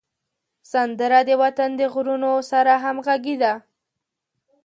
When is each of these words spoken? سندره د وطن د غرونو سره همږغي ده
سندره 0.71 1.19
د 1.29 1.29
وطن 1.41 1.69
د 1.79 1.81
غرونو 1.93 2.31
سره 2.51 2.73
همږغي 2.83 3.35
ده 3.43 3.53